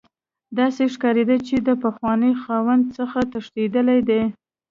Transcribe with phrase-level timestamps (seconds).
[0.57, 4.21] داسې ښکاریده چې د پخواني خاوند څخه تښتیدلی دی